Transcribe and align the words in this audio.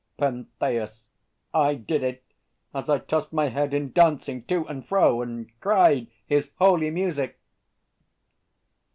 PENTHEUS. 0.17 1.05
I 1.53 1.75
did 1.75 2.01
it, 2.03 2.23
as 2.73 2.89
I 2.89 2.97
tossed 2.97 3.33
My 3.33 3.49
head 3.49 3.71
in 3.71 3.91
dancing, 3.91 4.43
to 4.45 4.65
and 4.65 4.83
fro, 4.83 5.21
and 5.21 5.51
cried 5.59 6.07
His 6.25 6.49
holy 6.57 6.89
music! 6.89 7.39